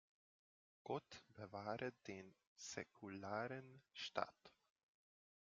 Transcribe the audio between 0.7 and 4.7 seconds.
Gott bewahre den säkularen Staat!